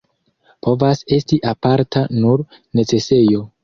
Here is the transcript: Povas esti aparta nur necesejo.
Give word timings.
Povas 0.67 1.03
esti 1.19 1.41
aparta 1.53 2.05
nur 2.19 2.47
necesejo. 2.83 3.51